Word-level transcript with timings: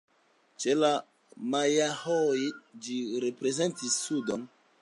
Ĉe 0.63 0.73
la 0.83 0.89
majaoj 1.55 2.39
ĝi 2.87 2.99
reprezentis 3.27 4.03
sudon. 4.09 4.53